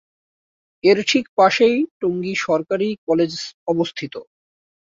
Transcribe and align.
এর 0.83 0.97
ঠিক 1.07 1.25
পাশেই 1.37 1.77
টঙ্গী 1.99 2.33
সরকারি 2.45 2.89
কলেজ 3.07 3.33
অবস্থিত। 3.67 4.13